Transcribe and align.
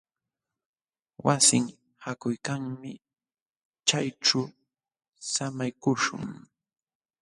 Wasin 1.25 1.65
haakuykanmi. 2.03 2.91
Chayćhu 3.87 4.41
samaykuśhun. 5.33 6.25